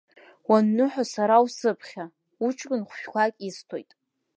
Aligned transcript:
Уанныҳәо 0.49 1.03
сара 1.13 1.43
усыԥхьа, 1.45 2.05
уҷкәын 2.45 2.81
хәшәқәак 2.87 3.33
исҭоит. 3.47 3.91